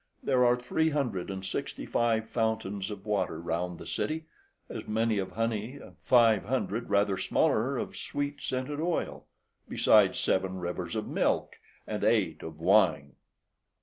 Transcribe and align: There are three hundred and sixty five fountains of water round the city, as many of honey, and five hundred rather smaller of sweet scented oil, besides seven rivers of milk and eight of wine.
There 0.23 0.43
are 0.45 0.55
three 0.55 0.89
hundred 0.89 1.29
and 1.29 1.45
sixty 1.45 1.85
five 1.85 2.27
fountains 2.27 2.89
of 2.89 3.05
water 3.05 3.39
round 3.39 3.77
the 3.77 3.85
city, 3.85 4.25
as 4.67 4.87
many 4.87 5.19
of 5.19 5.33
honey, 5.33 5.75
and 5.75 5.95
five 5.99 6.45
hundred 6.45 6.89
rather 6.89 7.19
smaller 7.19 7.77
of 7.77 7.95
sweet 7.95 8.41
scented 8.41 8.79
oil, 8.79 9.27
besides 9.69 10.19
seven 10.19 10.55
rivers 10.57 10.95
of 10.95 11.07
milk 11.07 11.57
and 11.85 12.03
eight 12.03 12.41
of 12.41 12.59
wine. 12.59 13.11